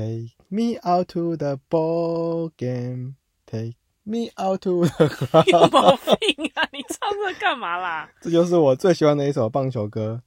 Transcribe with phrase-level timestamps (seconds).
[0.00, 3.16] Take me out to the ball game.
[3.44, 6.66] Take me out to the 有.毛病啊！
[6.72, 8.08] 你唱这干嘛啦？
[8.22, 10.22] 这就是我最喜欢的一首棒球歌，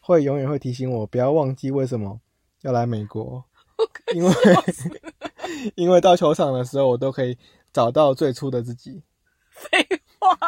[0.00, 2.18] 会永远会提醒我不要忘记为什么
[2.62, 3.44] 要来美国，
[4.14, 4.32] 因为
[5.74, 7.36] 因为到球场的时候，我都可以
[7.70, 9.02] 找到最初的自己。
[9.50, 9.68] 废
[10.18, 10.38] 话，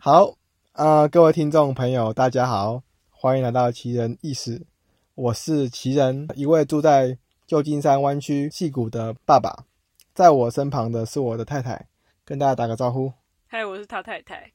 [0.00, 0.34] 好，
[0.72, 2.82] 呃，各位听众朋友，大家好，
[3.20, 4.64] 欢迎来到奇人异事，
[5.16, 7.18] 我是奇人，一位住在
[7.48, 9.64] 旧金山湾区戏谷的爸爸，
[10.14, 11.88] 在我身旁的是我的太太，
[12.24, 13.12] 跟大家打个招呼。
[13.48, 14.52] 嗨，我是他太太。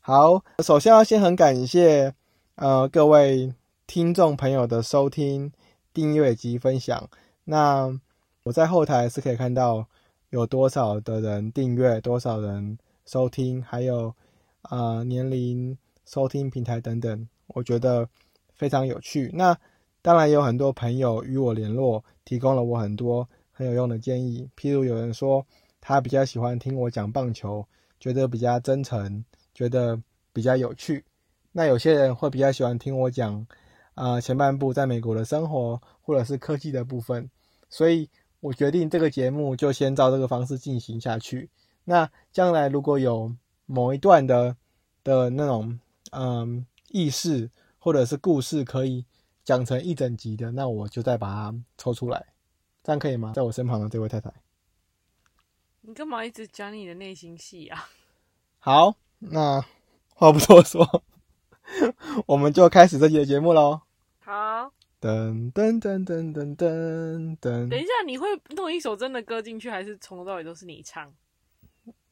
[0.00, 2.14] 好，首先要先很感谢
[2.54, 3.52] 呃各位
[3.86, 5.52] 听众朋友的收听、
[5.92, 7.10] 订阅及分享。
[7.44, 8.00] 那
[8.44, 9.86] 我在后台是可以看到
[10.30, 14.14] 有多少的人订阅，多少人收听，还有
[14.62, 18.08] 呃年龄、收听平台等等，我觉得
[18.54, 19.30] 非常有趣。
[19.34, 19.56] 那
[20.02, 24.48] 当然也有很多朋友与我联络，提供了我很多很有用的建议。
[24.56, 25.46] 譬如有人说
[25.80, 27.66] 他比较喜欢听我讲棒球，
[27.98, 29.24] 觉得比较真诚。
[29.52, 30.00] 觉得
[30.32, 31.04] 比较有趣。
[31.52, 33.46] 那有些人会比较喜欢听我讲，
[33.94, 37.28] 啊、前半部在美国的生活或者是科技的部分，
[37.68, 41.50] 所以我决定这个节目就先照这个方式进行下去。
[41.84, 43.34] 那将来如果有
[43.66, 44.56] 某一段的
[45.04, 45.78] 的那种
[46.12, 49.04] 嗯意识或者是故事可以
[49.44, 52.34] 讲成一整集的，那我就再把它抽出来，
[52.84, 53.32] 这样可以吗？
[53.34, 54.32] 在我身旁的这位太太。
[55.82, 57.88] 你干嘛一直讲你的内心戏啊？
[58.60, 59.64] 好，那
[60.14, 61.02] 话不多说，
[62.26, 63.80] 我们就开始这期的节目喽。
[64.18, 71.10] 好，噔噔噔噔噔噔噔，等一下，你会弄一首真的歌进去，还是从头到尾都是你唱？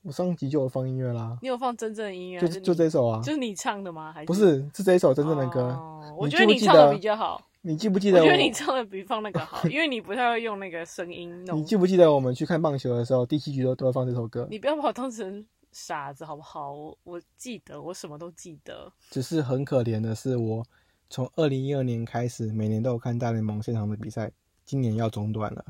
[0.03, 4.13] 我上集就有放音乐啦，你有放真正的音乐，就是就这首啊，就是你唱的吗？
[4.13, 5.63] 还是不是是这一首真正的歌。
[5.63, 7.41] 哦我觉得你唱的比较好。
[7.61, 8.25] 你记不记得我？
[8.25, 11.65] 我觉得你唱的比放那个好， 因为你不太会用那个声音弄你。
[11.65, 14.47] 记不记得我们去看棒球的时候，第七局都都会放这首歌？
[14.51, 16.73] 你不要把我当成傻子好不好？
[16.73, 18.91] 我我记得，我什么都记得。
[19.11, 20.65] 只是很可怜的是，我
[21.11, 24.31] 从二零一二年开始，每年都有看大联盟现场的比赛，
[24.65, 25.65] 今年要中断了。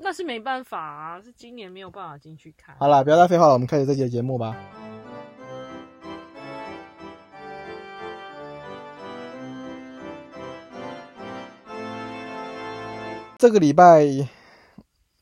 [0.00, 2.76] 那是没办法啊，是今年没有办法进去看。
[2.78, 4.56] 好啦，不要再废话了，我们开始这期的节目吧。
[13.38, 14.06] 这个礼拜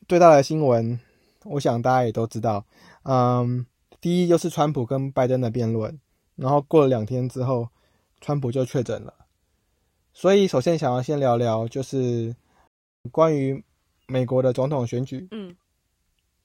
[0.06, 1.00] 最大的新闻，
[1.44, 2.66] 我想大家也都知道。
[3.04, 3.64] 嗯，
[3.98, 5.98] 第一就是川普跟拜登的辩论，
[6.34, 7.70] 然后过了两天之后，
[8.20, 9.14] 川普就确诊了。
[10.12, 12.36] 所以，首先想要先聊聊，就是
[13.10, 13.64] 关于
[14.06, 15.26] 美国的总统选举。
[15.30, 15.56] 嗯，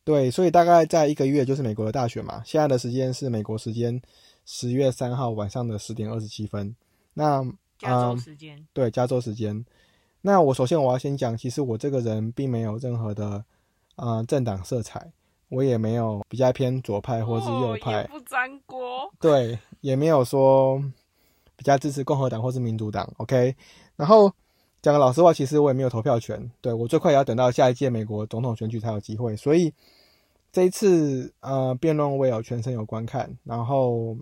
[0.04, 2.42] 对，所以大概在一个月就是美国的大选嘛。
[2.46, 4.02] 现在的时间是美国时间
[4.46, 6.76] 十月三号晚上的十点二十七分。
[7.14, 7.44] 那
[7.78, 8.68] 加州嗯时间。
[8.74, 9.66] 对加州时间。
[10.22, 13.44] 那我首先我要先讲，其实我这个人并没有任何的
[13.96, 15.12] 呃政党色彩，
[15.50, 19.12] 我也没有比较偏左派或是右哦派，也不沾锅。
[19.20, 20.80] 对，也没有说
[21.56, 23.12] 比较支持共和党或是民主党。
[23.18, 23.56] OK，
[23.96, 24.32] 然后
[24.82, 29.72] 讲个老实话，其实我也没有投票权，对我最快也要等到下一届美国总统选举才有机会，所以
[30.52, 34.18] 这一次呃辩论我也有全程有观看，然后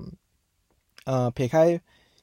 [1.05, 1.79] 呃撇开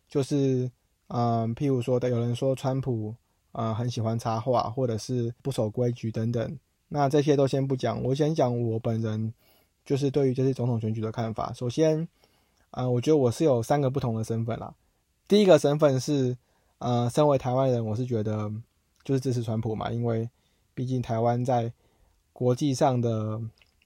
[0.08, 0.70] 就是
[1.08, 3.14] 嗯、譬如说的有人说川普
[3.52, 6.58] 呃很喜欢插话，或者是不守规矩等等，
[6.88, 9.32] 那这些都先不讲，我先讲我本人
[9.84, 11.52] 就是对于这次总统选举的看法。
[11.52, 12.08] 首先，
[12.72, 14.74] 呃，我觉得我是有三个不同的身份啦。
[15.28, 16.36] 第一个身份是，
[16.78, 18.52] 呃，身为台湾人，我是觉得
[19.02, 20.28] 就是支持川普嘛，因为
[20.74, 21.72] 毕竟台湾在
[22.32, 23.40] 国际上的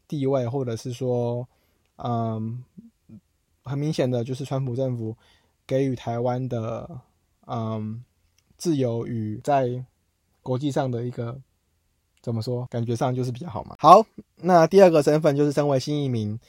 [0.08, 1.46] 地位，或者是说，
[1.96, 2.64] 嗯，
[3.62, 5.16] 很明显的就是川普政府
[5.66, 7.00] 给予台湾的，
[7.46, 8.04] 嗯，
[8.56, 9.84] 自由与在
[10.42, 11.40] 国际上的一个
[12.20, 13.76] 怎么说，感觉上就是比较好嘛。
[13.78, 14.04] 好，
[14.36, 16.40] 那第二个身份就是身为新移民，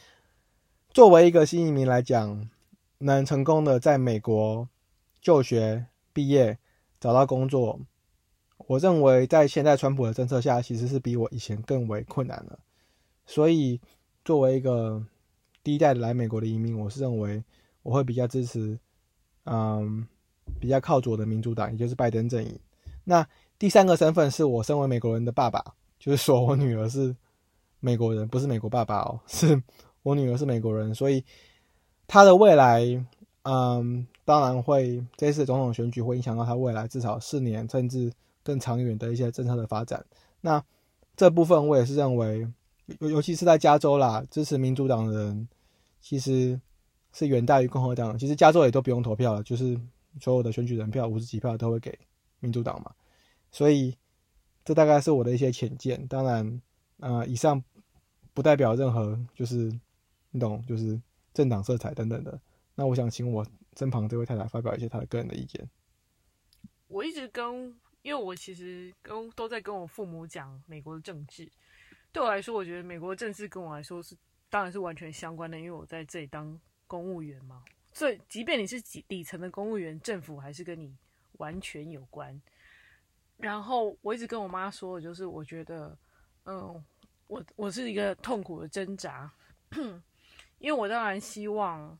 [0.89, 2.49] 作为一个新移民来讲，
[2.97, 4.67] 能成功的在美国
[5.21, 6.57] 就学、毕业、
[6.99, 7.79] 找到工作，
[8.57, 12.59] 我认为在现在川普的政策下，其实是比我以前更为困难了。
[13.25, 13.79] 所以，
[14.25, 15.03] 作为一个
[15.63, 17.43] 第一代来美国的移民，我是认为
[17.83, 18.77] 我会比较支持，
[19.45, 20.05] 嗯，
[20.59, 22.59] 比较靠左的民主党，也就是拜登阵营。
[23.03, 23.25] 那
[23.57, 25.63] 第三个身份是我身为美国人的爸爸，
[25.97, 27.15] 就是说我女儿是
[27.79, 29.61] 美国人，不是美国爸爸哦，是
[30.03, 31.23] 我女儿是美国人，所以
[32.07, 32.83] 她的未来，
[33.43, 38.11] 嗯，当然会这次总统选举会影响到他未来至少四年甚至
[38.43, 40.05] 更长远的一些政策的发展。
[40.41, 40.63] 那
[41.15, 42.47] 这部分我也是认为，
[42.99, 45.47] 尤尤其是在加州啦，支持民主党的人
[45.99, 46.59] 其实
[47.13, 48.17] 是远大于共和党。
[48.17, 49.79] 其实加州也都不用投票了，就是
[50.19, 51.97] 所有的选举人票五十几票都会给
[52.39, 52.91] 民主党嘛，
[53.51, 53.95] 所以
[54.65, 56.07] 这大概是我的一些浅见。
[56.07, 56.61] 当然，
[56.99, 57.63] 呃，以上
[58.33, 59.71] 不代表任何就是
[60.31, 60.99] 你懂，就是
[61.33, 62.39] 政党色彩等等的。
[62.73, 63.45] 那我想请我
[63.77, 65.69] 身旁这位太太发表一些她的个人的意见。
[66.87, 71.49] 我一直跟，因为我其实跟都在跟我父母讲美国的政治。
[72.11, 74.15] 对我来说，我觉得美国政治跟我来说是
[74.49, 77.63] 当然是完全相关的，因为我在这里当公务员嘛。
[77.93, 80.95] 所以，即便你是底底层的公务员，政府还是跟你
[81.33, 82.41] 完全有关。
[83.37, 85.97] 然后，我一直跟我妈说，就是我觉得，
[86.45, 86.83] 嗯，
[87.27, 89.31] 我我是一个痛苦的挣扎，
[90.59, 91.97] 因为我当然希望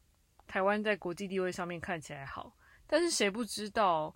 [0.51, 2.53] 台湾在国际地位上面看起来好，
[2.86, 4.13] 但是谁不知道？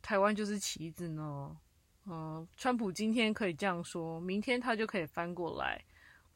[0.00, 1.54] 台湾就是棋子呢，
[2.06, 5.84] 嗯，川普今天可以这样说，明天他就可以翻过来。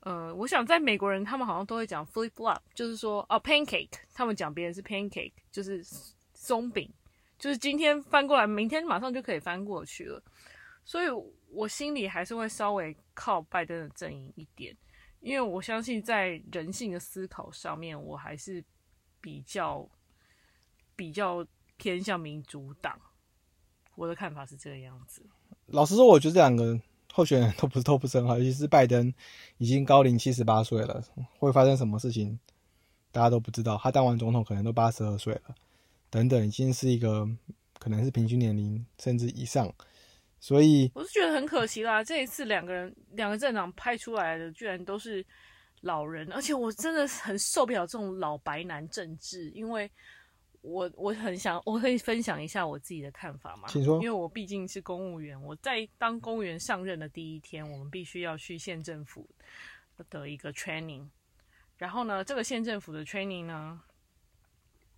[0.01, 5.83] 呃，我想在美国人他们好像都会讲 flip flop，就是说哦 pancake，他们讲别人是 pancake，就是
[6.35, 6.93] 松饼，
[7.39, 10.23] 就是今天翻过来，明天马上就可以翻过去了。
[10.85, 11.07] 所以
[11.49, 14.77] 我心里还是会稍微靠拜登的阵营一点，
[15.21, 18.63] 因为我相信在人性的思考上面，我还是
[19.27, 19.85] 比较
[20.95, 21.45] 比较
[21.77, 22.97] 偏向民主党。
[23.97, 25.21] 我的看法是这个样子。
[25.67, 26.81] 老实说，我觉得这两个
[27.13, 29.13] 候选人都不是都不是很好，尤其是拜登
[29.59, 31.03] 已经高龄七十八岁了，
[31.41, 32.39] 会发生什么事情
[33.11, 33.77] 大家都不知道。
[33.83, 35.57] 他当完总统可能都八十二岁了，
[36.09, 37.29] 等等，已经是一个
[37.81, 39.75] 可能是平均年龄甚至以上。
[40.39, 42.05] 所以我是觉得很可惜啦。
[42.05, 45.27] 这一次两个人两个镇长派出来的居然都是
[45.87, 49.91] 老人，而且我真的很受不了这种老白男政治，因为。
[50.63, 53.69] 我我很想，我可以分享一下我自己的看法嘛？
[53.69, 54.03] 请说。
[54.03, 59.29] 因为我毕竟是公务员，我在当公务员上任的第一天，我们必须要去县政府
[60.11, 61.07] 的一个 training。
[61.79, 63.81] 然后呢，这个县政府的 training 呢，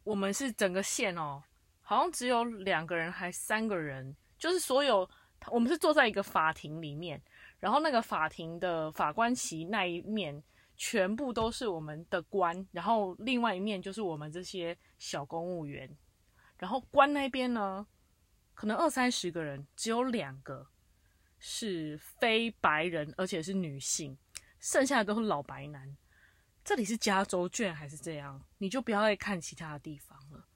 [0.04, 1.42] 我们是整个县哦，
[1.82, 5.06] 好像只有两个人还三个人，就是所有
[5.48, 7.20] 我们是坐在一个法庭里面，
[7.60, 10.42] 然后那个法庭的法官席那一面。
[10.78, 15.90] 全部都是我们的官，然后另外一面就是我们这些小公务员，
[16.56, 17.84] 然后官那边呢，
[18.54, 20.68] 可能二三十个人，只有两个
[21.40, 24.16] 是非白人，而且是女性，
[24.60, 25.96] 剩下的都是老白男。
[26.64, 30.46] 这里是加州，卷还是这样，你就不要再看其他的地方了。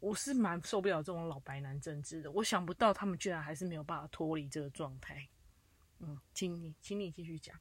[0.00, 5.28] 我是蛮受不了这种老白男政治的，我想不到他们居然还是没有办法脱离这个状态。
[6.00, 7.56] 嗯，请你，请你继续讲。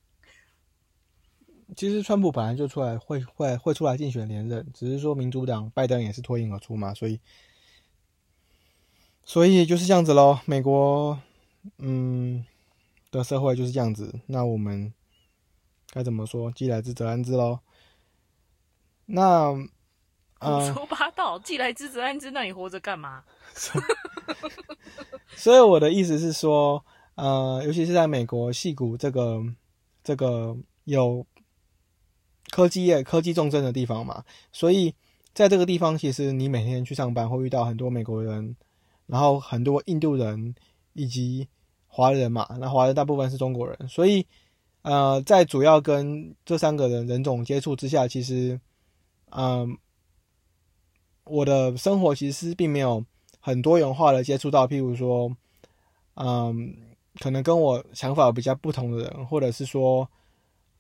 [1.74, 7.18] 其实川普本来就出来会会会出来竞选连任，只是说民主党拜登也是脱颖而出嘛，所以
[9.24, 10.40] 所以就是这样子喽。
[10.46, 11.18] 美国
[11.78, 12.46] 嗯
[13.10, 14.94] 的社会就是这样子，那我们
[15.92, 16.52] 该怎么说？
[16.52, 17.60] 既来之则安之喽。
[19.06, 23.24] 那胡说八道，既来之则安之，那你活着干嘛？
[25.38, 26.84] 所以我的意思是说，
[27.16, 29.42] 呃，尤其是在美国戏骨这个
[30.04, 31.26] 这个有。
[32.52, 34.94] 科技业、科技重镇的地方嘛，所以
[35.34, 38.54] 在这个地方，其实你每天去上班会遇到很多美国人，
[39.08, 40.54] 然后很多印度人
[40.92, 41.48] 以及
[41.88, 42.46] 华人嘛。
[42.60, 44.28] 那华人大部分是中国人，所以
[44.82, 48.60] 呃，在主要跟这三个人人种接触之下，其实
[49.30, 49.78] 嗯，
[51.24, 53.02] 我的生活其实并没有
[53.40, 55.34] 很多元化的接触到，譬如说，
[56.16, 56.76] 嗯，
[57.22, 60.06] 可能跟我想法比较不同的人，或者是说。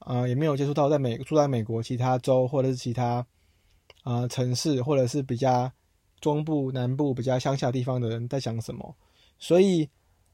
[0.05, 3.25] 呃，也没有接触到在美住在美国其他州或者是其他
[4.03, 5.71] 啊城市，或者是比较
[6.19, 8.95] 中部、南部比较乡下地方的人在想什么，
[9.39, 9.89] 所以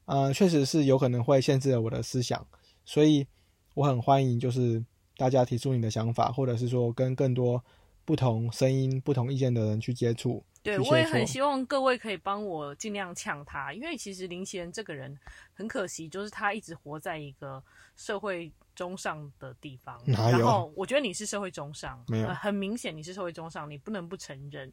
[0.05, 2.45] 呃，确实是有可能会限制了我的思想，
[2.85, 3.27] 所以
[3.73, 4.83] 我很欢迎就是
[5.17, 7.63] 大家提出你的想法，或者是说跟更多
[8.05, 10.43] 不同声音、不同意见的人去接触。
[10.63, 15.17] 对，我也很希望各位可以帮我尽量呛他，因为其实林奇人这个人
[15.53, 17.63] 很可惜，就是他一直活在一个
[17.95, 19.99] 社会中上的地方。
[20.05, 24.71] 然后我觉得你是社会中上，没有，很明显你是社会中上，你不能不承认。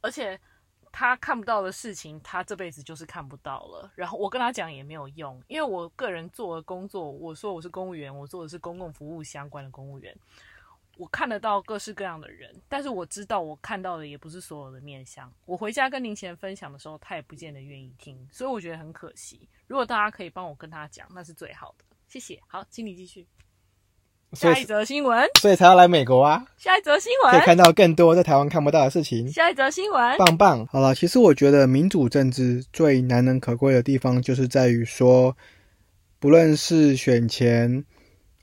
[0.00, 0.38] 而且
[0.92, 3.90] 他看不到的事情，他这辈子就是看不到了。
[3.96, 10.16] 然后我跟他讲也没有用，因为我个人做的工作，我说我是公务员，我做的是公共服务相关的公务员。
[10.96, 15.32] 我看得到各式各样的人，但是我知道我看到的也不是所有的面相。
[15.46, 19.48] 我回家跟林贤分享的时候，他也不见得愿意听，所以我觉得很可惜。
[19.66, 21.84] 如果大家可以帮我跟他讲，那是最好的。
[22.12, 22.40] 谢谢。
[22.48, 23.24] 好，请你继续。
[24.32, 26.44] 下一则新闻，所以才要来美国啊。
[26.56, 29.30] 下一则新闻，可以看到更多在台湾看不到的事情。
[29.30, 30.66] 下一则新闻，棒棒。
[30.66, 35.36] 好了，其实我觉得民主政治最难能可贵的地方，就是在于说，
[36.18, 37.84] 不论是选前。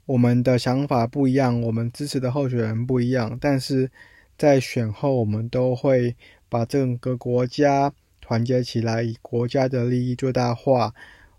[0.05, 3.91] 我们的想法不一样，我们支持的候选人不一样，但是
[4.37, 6.15] 在选后，我们都会
[6.47, 10.93] 把整个国家团结起来，以国家的利益最大化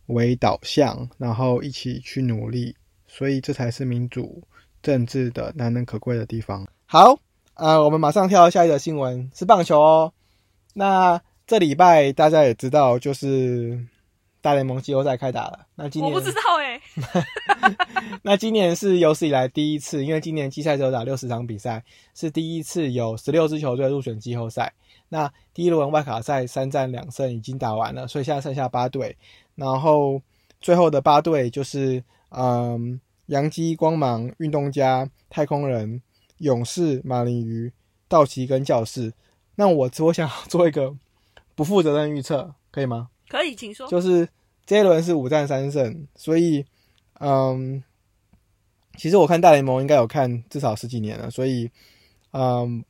[0.09, 2.77] 为导向，然后一起去努力。
[3.11, 4.43] 所以这才是民主
[4.83, 6.69] 政治的难能可贵的地方。
[6.85, 7.19] 好，
[7.55, 10.13] 呃，我们马上跳到下一个新闻，是棒球哦。
[10.75, 13.83] 那这礼拜大家也知道，就是
[14.43, 15.67] 大联盟季后赛开打了。
[15.75, 16.81] 那今年我不知道哎
[18.23, 21.83] 那今年是有史以来第一次，因为今年季赛只有打六十场比赛，
[22.15, 24.73] 是第一次有十六支球队入选季后赛。
[25.09, 29.17] 那第一轮外卡赛三战两胜已经打完了，所以现在剩下八队，
[29.59, 30.23] 然后
[30.61, 36.01] 最后的八队就是嗯，洋基、光芒、运动家、太空人、
[36.39, 37.73] 勇士、马林鱼、
[38.07, 39.13] 道奇跟教士。
[39.57, 40.95] 那我我想做一个
[41.57, 43.09] 不负责任预测，可以吗？
[43.29, 43.89] 可以，请说。
[43.89, 44.29] 就是
[44.65, 46.65] 这一轮是五战三胜，所以
[47.19, 47.83] 嗯，
[48.97, 51.69] 其实我看大联盟应该有看至少十几年了，所以
[52.31, 52.85] 嗯，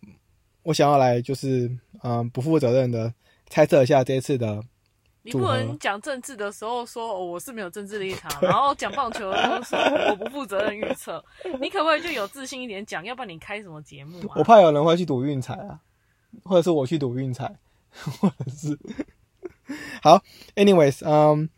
[0.64, 3.14] 我想要来就是嗯不负责任的
[3.48, 4.62] 猜测一下这一次的
[5.32, 9.78] 你不能讲政治的时候说、哦、我是没有政治立场，然后讲棒球的时候说
[10.10, 11.22] 我不负责任预测。
[11.60, 13.04] 你可不可以就有自信一点讲？
[13.04, 14.34] 要不然你开什么节目啊？
[14.36, 15.80] 我怕有人会去赌运彩啊，
[16.44, 17.58] 或者是我去赌运彩，
[17.90, 18.78] 或者是
[20.02, 20.22] 好
[20.54, 21.48] ，anyways，嗯，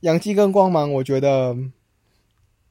[0.00, 1.56] 洋基跟光芒，我觉得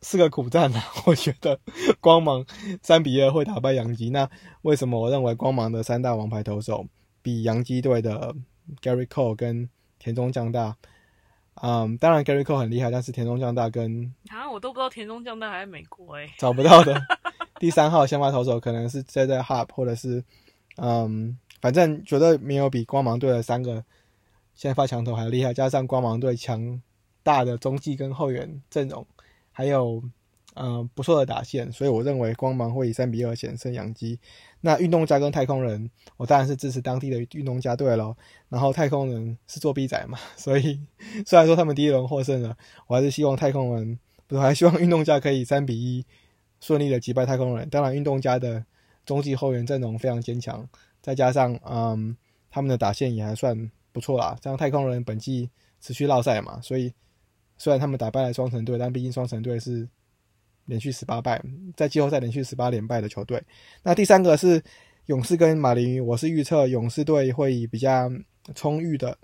[0.02, 0.84] 是个苦战啊。
[1.08, 1.60] 我觉得
[2.00, 2.46] 光芒
[2.82, 4.10] 三比二会打败洋基。
[4.12, 4.30] 那
[4.62, 6.86] 为什么我认为光芒的三大王牌投手
[7.22, 8.36] 比洋基队的
[8.82, 9.70] Gary Cole 跟
[10.04, 10.76] 田中将大？
[11.62, 17.00] 嗯，当然 Gary Cole 很厉害，但是田中将大跟啊，我都不知道田中将大还在美国哎、找不到的
[17.60, 20.22] 第三号先发投手可能是 J J Hub 或者是
[20.78, 23.86] 嗯，反正绝对没有比光芒队的三个
[24.56, 26.82] 先发强投还厉害，加上光芒队强
[27.22, 29.06] 大的中继跟后援阵容，
[29.52, 30.04] 还有
[30.56, 34.20] 嗯、呃不错的打线，所以我认为光芒会以三比二险胜洋基。
[34.66, 38.16] 那运动家跟太空人，我当然是支持当地的运动家队咯。
[38.48, 40.80] 然后太空人是作弊仔嘛， 所以
[41.26, 42.56] 虽然说他们第一轮获胜了，
[42.88, 46.06] 我还是希望太空人，不是，还希望运动家可以三比一
[46.62, 47.70] 顺利的击败太空人。
[47.70, 48.64] 当然，运动家的
[49.06, 50.66] 中继后援阵容非常坚强，
[51.02, 52.16] 再加上嗯
[52.50, 54.38] 他们的打线也还算不错啦。
[54.40, 55.50] 这样太空人本季
[55.82, 56.94] 持续落赛嘛，所以
[57.58, 59.90] 虽然他们打败了双城队，但毕竟双城队是
[60.66, 61.42] 连续十八败，
[61.76, 63.42] 在季后赛连续十八连败的球队。
[63.84, 64.62] 那第三个是
[65.08, 68.10] 勇士跟马林鱼，我是预测勇士队会以比较
[68.56, 69.18] 充裕的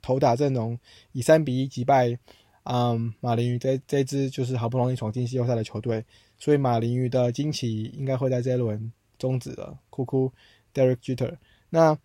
[0.00, 0.78] 投打阵容，
[1.12, 2.18] 以三比一击败
[2.64, 6.04] 嗯马林鱼这这支就是好不容易闯进季后赛的球队，
[6.38, 9.78] 所以马林鱼的惊奇应该会在这一轮终止了。
[9.90, 10.32] 哭哭
[10.74, 11.36] Derek Jeter，
[11.70, 11.96] 那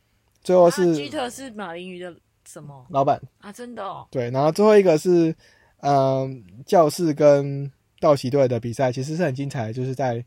[0.44, 3.22] 最后是 Jeter 是马林鱼的什么老板。
[3.40, 3.52] 啊？
[3.52, 5.36] 真的哦，对，然后最后一个是，
[5.82, 10.26] 嗯、教室跟道奇队的比赛，其实是很精彩，就是在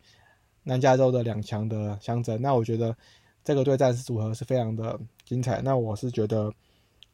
[0.62, 2.40] 南加州的两强的相争。
[2.40, 2.96] 那我觉得
[3.42, 5.60] 这个对战组合是非常的精彩。
[5.60, 6.50] 那我是觉得，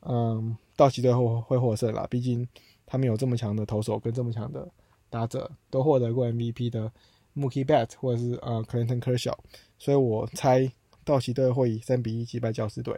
[0.02, 2.46] 嗯，道奇队会会获胜啦，毕竟
[2.86, 4.68] 他们有这么强的投手跟这么强的
[5.08, 6.92] 打者，都获得过 MVP 的
[7.34, 9.36] Mookie Bet 或者是呃 Clinton Kershaw，
[9.78, 10.70] 所以我猜
[11.04, 12.94] 道奇队会以三比一击败教士队。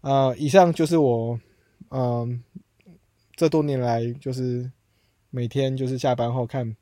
[0.00, 1.38] 呃，以上就是我
[1.90, 2.42] 嗯
[3.36, 4.70] 这多年来就是
[5.34, 6.76] 每天就是下班后看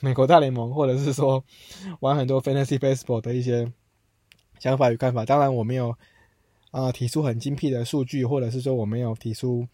[0.00, 1.44] 美国大联盟，或者是说
[2.00, 3.70] 玩很多 Fantasy Baseball 的一些
[4.58, 5.24] 想法与看法。
[5.24, 5.94] 当然，我没有
[6.70, 9.66] 啊、提出很精辟的数据，或者是说我没有提出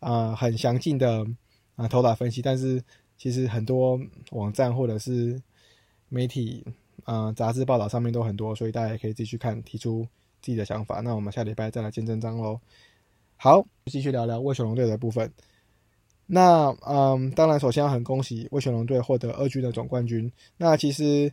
[0.00, 1.22] 啊、很详尽的
[1.76, 2.82] 啊、呃投打分析，但是
[3.16, 4.00] 其实很多
[4.32, 5.40] 网站或者是
[6.08, 6.66] 媒体
[7.04, 10.04] 啊、杂志报道上面都很多，所以大家也可以自己去看，提出
[10.42, 11.00] 自己的想法。
[11.00, 12.60] 那我们下礼拜再来见真章喽。
[13.36, 15.32] 好，继续聊聊魏雪龙队的部分。
[16.30, 20.30] 那嗯，当然，首先要很恭喜魏雪龙队获得二军的总冠军。
[20.58, 21.32] 那其实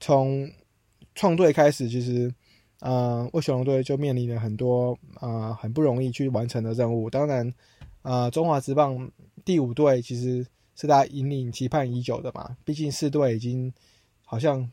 [0.00, 0.50] 从
[1.14, 2.34] 创队开始，其实
[2.80, 7.08] 呃，魏雪龙队就面临了很多呃很不容易去完成的任务。
[7.08, 7.54] 当然，
[8.02, 9.08] 呃，中华职棒
[9.44, 10.44] 第五队其实
[10.74, 13.72] 是大家引领期盼已久的嘛，毕竟四队已经
[14.24, 14.68] 好像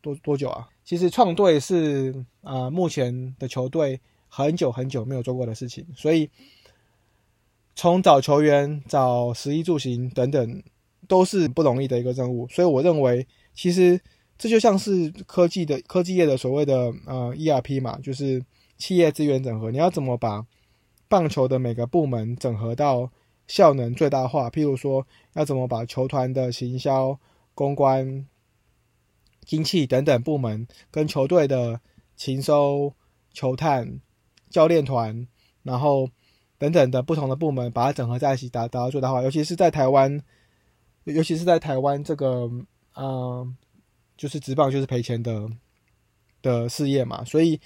[0.00, 0.68] 多多久啊？
[0.84, 6.30] 其实创队是呃目前的球队很久很久没有做过的事情，所以。
[7.74, 10.62] 从找球员、找食衣住行等等，
[11.08, 12.46] 都是不容易的一个任务。
[12.48, 14.00] 所以我认为，其实
[14.36, 18.44] 这就像是科技的科技业的所谓的呃 ERP 嘛，就是
[18.76, 19.70] 企业资源整合。
[19.70, 20.46] 你要怎么把
[21.08, 23.10] 棒球的每个部门整合到
[23.46, 24.48] 效能最大化？
[24.50, 27.18] 譬如说，要怎么把球团的行销、
[27.54, 28.26] 公关、
[29.44, 31.80] 经济等等部门跟球队的
[32.16, 32.94] 勤收、
[33.32, 34.00] 球探、
[34.48, 35.26] 教练团，
[35.62, 36.08] 然后
[36.60, 39.22] 等等的不同的部门，把它整合在一起，达达到最大化。
[39.22, 40.22] 尤其是在台湾，
[41.04, 42.50] 尤其是在台湾这个，
[42.94, 43.56] 嗯、
[44.14, 45.48] 就是职棒就是赔钱的
[46.42, 47.58] 的事业嘛，所以，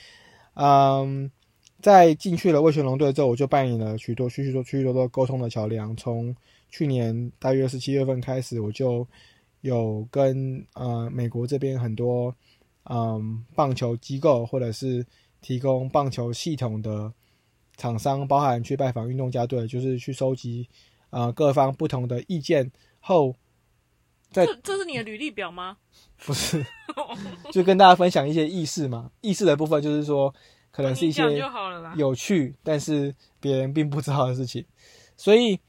[0.55, 1.29] 嗯，
[1.83, 5.95] 在进去了魏全龙队之后，我就扮演了许多许许多许许多多沟通的桥梁。
[5.97, 6.33] 从
[6.71, 9.05] 去年大约是七月份开始，我就
[9.63, 12.33] 有跟呃美国这边很多
[12.85, 15.05] 嗯棒球机构或者是
[15.41, 17.13] 提供棒球系统的
[17.77, 20.69] 厂商，包含去拜访运动家队，就是去收集
[21.11, 23.35] 呃各方不同的意见后，
[24.31, 25.77] 在这这是你的履历表吗？
[26.25, 26.65] 不是
[27.53, 29.11] 就跟大家分享一些意识嘛。
[29.21, 30.35] 意识的部分就是说，
[30.71, 31.23] 可能是一些。
[31.97, 34.65] 有趣，但是别人并不知道的事情。
[35.17, 35.61] 所以，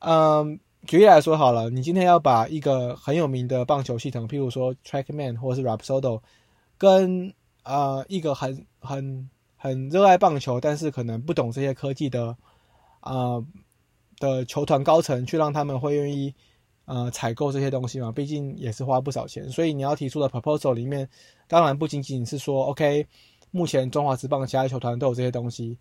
[0.00, 6.22] 嗯，举例来说好了，你今天要把一个很有名的棒球系统，譬如说 TrackMan 或者是 Rapsodo，
[6.76, 12.36] 跟呃一个很很很热爱棒球，但是可能不懂这些科技的
[13.00, 13.44] 啊、
[14.18, 16.32] 的球团高层，去让他们会愿意
[16.84, 18.12] 呃采购这些东西嘛？
[18.12, 21.08] 毕竟也是花不少钱，所以你要提出的 proposal 里面，
[21.48, 23.06] 当然不仅仅是说 OK，
[23.50, 25.76] 目前中华职棒其他球团都有这些东西，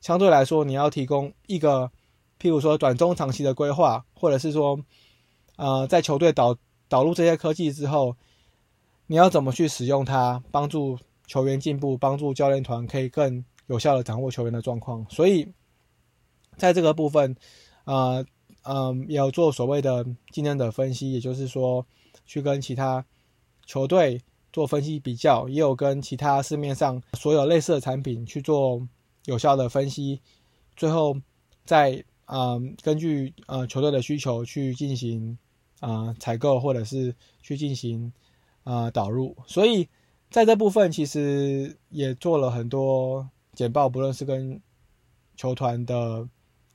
[0.00, 1.90] 相对来说你要提供一个
[2.38, 4.78] 譬如说短中长期的规划，或者是说
[5.56, 6.56] 呃在球队导
[6.88, 8.14] 导入这些科技之后，
[9.06, 15.06] 你要怎么去使用它，帮助球员进步，帮助教练团可以更有效的掌握球员的状况。
[15.08, 15.46] 所以，
[16.56, 17.34] 在这个部分，
[17.84, 18.24] 呃，
[18.64, 21.86] 嗯，也有做所谓的竞争者分析，也就是说，
[22.26, 23.04] 去跟其他
[23.66, 24.20] 球队
[24.52, 28.86] 做分析比较，也有跟其他市面上所有类似的产品去做
[29.24, 30.20] 有效的分析，
[30.76, 31.16] 最后
[31.64, 35.38] 再嗯根据呃球队的需求去进行
[35.80, 38.12] 啊、采购，或者是去进行
[38.64, 39.36] 啊、导入。
[39.46, 39.88] 所以
[40.32, 44.58] 在这部分其实也做了很多简报，不论是跟
[45.36, 46.26] 球团的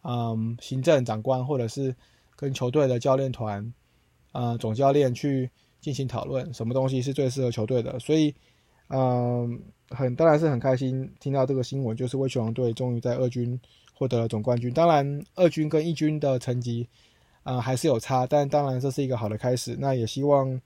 [0.03, 1.95] 嗯行政长官，或者是
[2.35, 3.73] 跟球队的教练团
[4.31, 5.49] 呃总教练去
[5.81, 7.99] 进行讨论，什么东西是最适合球队的。
[7.99, 8.33] 所以
[8.89, 9.59] 嗯
[9.89, 13.59] 很当然是很开心听到这个新闻，就是威权王队终于在二军
[13.95, 14.71] 获得了总冠军。
[14.71, 16.87] 当然二军跟一军的成绩
[17.41, 19.75] 啊、还是有差，但当然这是一个好的开始。
[19.79, 20.61] 那也希望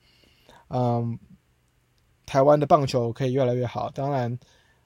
[0.68, 1.18] 嗯。
[2.26, 3.90] 台湾的棒球可以越来越好。
[3.92, 4.38] 当然，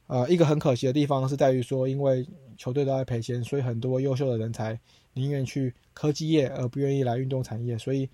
[0.08, 2.26] 呃，一个很可惜的地方是在于说，因为
[2.58, 4.80] 球队都在赔钱，所以很多优秀的人才
[5.14, 7.78] 宁愿去科技业，而不愿意来运动产业。
[7.78, 8.10] 所以，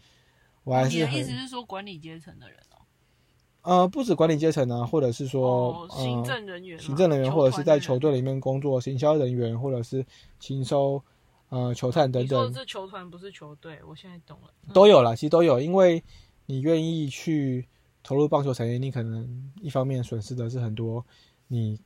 [0.64, 2.58] 我还是你的意思是说管理阶层的人
[3.64, 10.04] 哦，呃，不止管理阶层啊，或者是说、哦，行呃政人员嘛、行政人员，或者是在球队队里面工作行销人员，或者是
[10.40, 11.02] 勤收
[11.50, 14.52] 呃球探等等是球团，不是球队，我现在懂了。
[14.68, 16.04] 嗯都有啦，其实都有，因为
[16.48, 17.68] 你愿意去
[18.04, 21.06] 投入棒球产业，你可能一方面损失的是很多
[21.48, 21.80] 你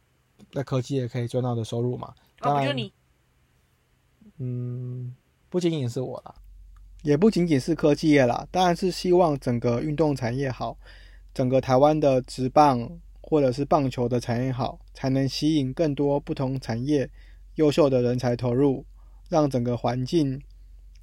[0.52, 2.14] 在科技也可以赚到的收入嘛。
[2.42, 2.92] 哦，当然？
[4.38, 5.16] 嗯，
[5.50, 6.36] 不仅仅是我啦，
[7.04, 10.78] 也不仅仅是科技业啦，当然是希望整个运动产业好，
[11.34, 17.10] 整个台湾的职棒或者是棒球的产业好，才能吸引更多不同产业
[17.56, 18.86] 优秀的人才投入，
[19.30, 20.42] 让整个环境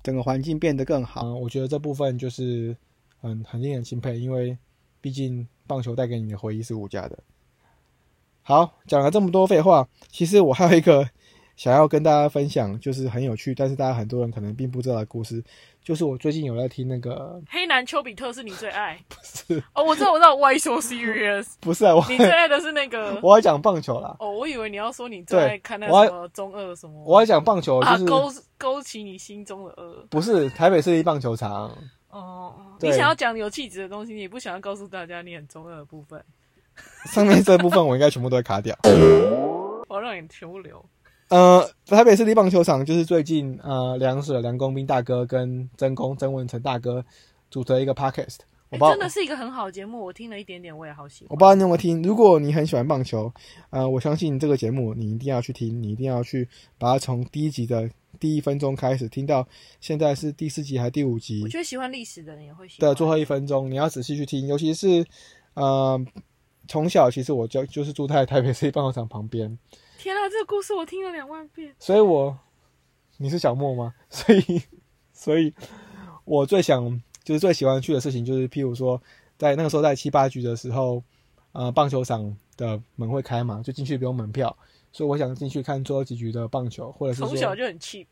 [0.02, 1.22] 整个环境变得更好。
[1.24, 2.76] 嗯我觉得这部分就是
[3.18, 4.58] 很很令人钦佩，因为
[5.02, 7.18] 毕竟棒球带给你的回忆是无价的。
[8.42, 11.06] 好，讲了这么多废话，其实我还有一个
[11.54, 15.44] 想要跟大家分享，就是很有趣，但是大家很多人可能并不知道的故事，
[15.84, 21.52] 就是我最近有在听那个，黑男丘比特是你最爱 不是哦，我知道，我知道，Why so serious？
[21.60, 21.94] 不是啊？
[21.94, 30.04] 我你最爱的是那个我要讲棒球啦，哦，我以为你要说你最对爱看那什么中二什么，我要讲棒球，啊，就是、勾勾起你心中的恶。
[30.10, 31.70] 不是台北市立棒球场，
[32.12, 36.22] 哦，对你想要讲有气质的东西，你不想要告诉大家你很中二的部分，
[37.06, 38.76] 上面这部分我应该全部都会卡掉。
[39.88, 40.84] 我要让你全部留。
[41.28, 47.02] 呃，台北市立棒球场就是最近呃梁舍梁公斌大哥跟曾公曾文成大哥
[47.50, 48.40] 组成一个 podcast，
[48.72, 51.28] 我不哎知道真的是一个很好的节目，我听了一点点，我也好喜欢。
[51.30, 52.02] 我不知道你有没有听。
[52.02, 53.30] 如果你很喜欢棒球，
[53.70, 59.46] 呃，我相信这个节目你一定要去听，你一定要去把它从第一集的第一分钟开始听到
[59.80, 62.88] 现在是第四集还是第五集我觉得喜欢历史的人也会喜欢。
[62.88, 64.46] 的最后一分钟，你要仔细去听。
[64.46, 65.04] 尤其是
[65.54, 66.02] 呃，
[66.66, 69.58] 从小其实我就就是住在台北市棒球场旁边，
[69.98, 71.74] 天啊，这个故事我听了两万遍。
[71.78, 72.38] 所以我
[73.18, 73.94] 你是小莫吗？
[74.08, 74.62] 所以
[75.12, 75.52] 所以
[76.24, 79.00] 我最想就是最喜欢去的事情，就是譬如说
[79.38, 81.02] 在那个时候在七八局的时候，
[81.52, 84.56] 呃，棒球场的门会开嘛，就进去不用门票，
[84.92, 88.06] 所以我想进去看最后几局的棒球，或者是从小就很 cheap，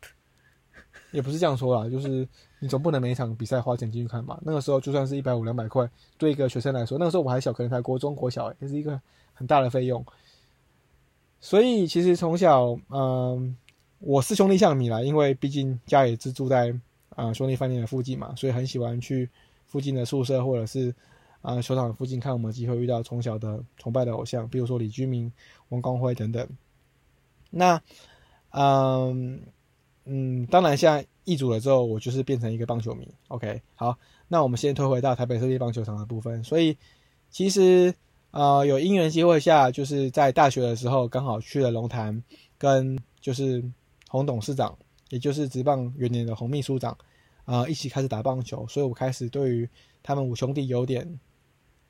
[1.11, 2.27] 也不是这样说啦，就是
[2.59, 4.39] 你总不能每一场比赛花钱进去看嘛？
[4.43, 8.99] 那个时候就算是一百五两百块，对一个学生来说，那个时候我还小，可能才国中国小，也是一个
[9.33, 10.05] 很大的费用。
[11.39, 13.57] 所以其实从小，嗯、
[13.99, 16.71] 我是兄弟像米啦，因为毕竟家也是住在
[17.21, 19.29] 啊、兄弟饭店的附近嘛，所以很喜欢去
[19.67, 20.93] 附近的宿舍或者是
[21.41, 25.31] 啊、球场附近看有没有机会遇到从小的崇拜的偶像，比如说李居明、
[25.69, 26.47] 王光辉等等。
[27.49, 27.81] 那，
[28.51, 29.41] 嗯
[30.05, 33.07] 嗯，当然现在易主了之后，我就是变成一个棒球迷。
[33.27, 36.43] OK，好，那我们先推回到台北市立棒球场的部分。
[36.43, 36.77] 所以
[37.29, 37.93] 其实
[38.31, 42.23] 呃，有因缘机会下，就是在大学的时候刚好去了龙潭，
[42.57, 43.63] 跟就是
[44.09, 44.77] 洪董事长，
[45.09, 46.97] 也就是职棒元年的洪秘书长，
[47.51, 48.65] 啊，一起开始打棒球。
[48.67, 49.69] 所以我开始对于
[50.01, 51.19] 他们五兄弟有点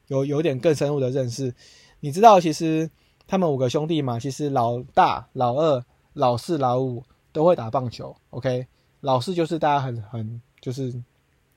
[0.08, 1.54] 有有点更深入的认识。
[2.00, 2.90] 你知道，其实
[3.28, 8.16] 他们五个兄弟嘛，其实老大、老二、老四、老五都会打棒球。
[8.32, 8.66] OK，
[9.02, 10.92] 老四就是大家很很就是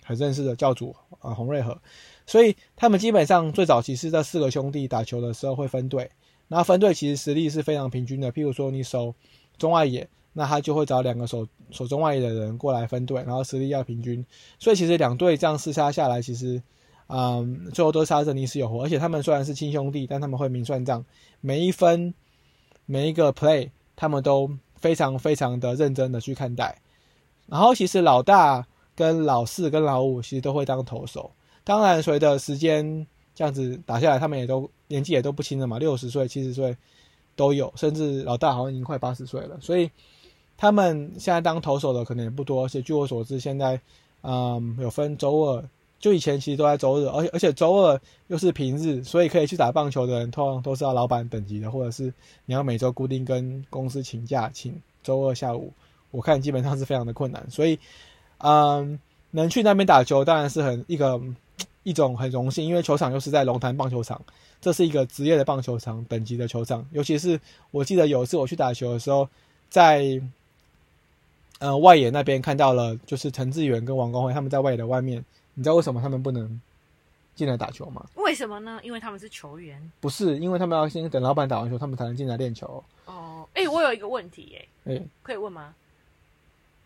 [0.04, 1.80] 很认识的教主啊，洪瑞和。
[2.26, 6.10] 所以他们基本上最早其实这四个兄弟打球的时候会分队，
[6.48, 8.30] 然后分队其实实力是非常平均的。
[8.30, 9.14] 譬如说你守
[9.56, 14.22] 中外野，那他就会找两个手手中外野的人过来分队，然后实力要平均。
[14.58, 16.62] 所以其实两队这样厮杀下来，其实。
[17.06, 21.04] 嗯，最后都杀着你死有活，而且他们虽然是亲兄弟，但他们会明算账，
[21.42, 22.14] 每一分
[22.86, 26.80] 每一个 play，他们都非常非常的认真的去看待。
[27.46, 28.66] 然后其实老大
[28.96, 31.30] 跟老四跟老五其实都会当投手，
[31.62, 36.74] 当然随着时间这样子打下来，他们也都年纪也都不轻了嘛，六十岁、七十岁
[37.36, 39.90] 都有，甚至老大好像已经快八十岁了，所以
[40.56, 42.64] 他们现在当投手的可能也不多。
[42.64, 43.80] 而且据我所知，现在
[44.22, 45.64] 嗯有分周二。
[46.00, 52.12] 就以前其实都在周日，而且而且周二又是平日，所以可以去打棒球的人，通常都是要老板等级的，或者是
[52.44, 55.72] 你要每周固定跟公司请假，请周二下午，
[56.10, 57.42] 我看基本上是非常的困难。
[57.48, 57.78] 所以，
[58.38, 58.98] 嗯，
[59.30, 61.18] 能去那边打球当然是很一个
[61.84, 64.20] 一种很荣幸，因为球场又是在龙潭棒球场，
[64.60, 66.86] 这是一个职业的棒球场等级的球场。
[66.92, 67.40] 尤其是
[67.70, 69.26] 我记得有一次我去打球的时候，
[69.70, 70.20] 在
[71.58, 75.24] 呃外野那边看到了，就是陈志远跟王光辉他们在外野的外面。
[75.54, 76.60] 你知道为什么他们不能
[77.34, 78.04] 进来打球吗？
[78.16, 78.80] 为什么呢？
[78.82, 79.80] 因为他们是球员。
[80.00, 82.82] 不是，因为他们要先等老板打完球，他们才能进来练球。
[83.06, 85.74] 哦，哎，我有一个问题，哎，哎，可以问吗？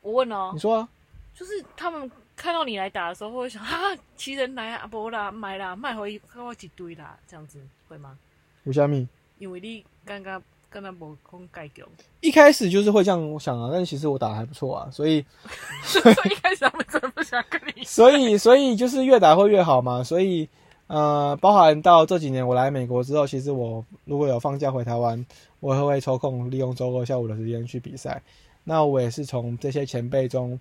[0.03, 0.51] 我问哦。
[0.53, 0.89] 你说啊。
[1.35, 8.19] 就是他们看到你来打的时候，会想啊，奇人来啊，不啦，买啦，卖回给我一堆啦，这样子会吗？
[8.65, 9.07] 吴虾米？
[9.39, 10.43] 因为你刚刚。
[10.71, 11.87] 跟他无空盖掉。
[12.21, 15.25] 一开始就是会这样想啊，但其实我打的还不错啊，所以
[15.83, 17.83] 所以一开始他们真的不想跟你。
[17.87, 20.49] 所以所以就是越打会越好嘛，所以
[20.87, 25.25] 呃，包含到这几年我来美国之后，其实我如果有放假回台湾，
[25.61, 28.23] 我也会抽空利用周二下午的时间去比赛。
[28.65, 30.59] 那我也是从这些前辈中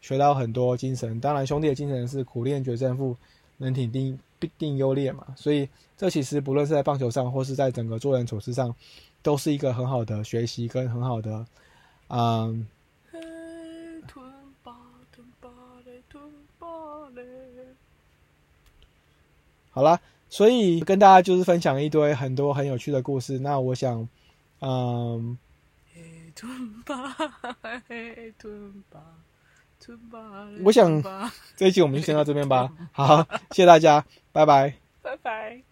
[0.00, 1.20] 学到很多精神。
[1.20, 3.16] 当然，兄弟的精神是苦练决胜负，
[3.58, 5.26] 能挺定必定优劣嘛。
[5.36, 8.74] 所以这其实不论是在棒球上，或是在整个做人处事上。
[9.22, 11.46] 都是一个很好的学习跟很好的，
[12.08, 12.66] 嗯。
[19.72, 23.38] 好啦，所以跟大家就是分享一堆很多很有趣的故事。
[23.38, 24.08] 那我想，
[24.60, 25.38] 嗯。
[30.64, 31.02] 我想
[31.56, 32.72] 这一期我们就先到这边吧。
[32.92, 34.74] 好，谢谢大家，拜拜。
[35.02, 35.69] 拜拜。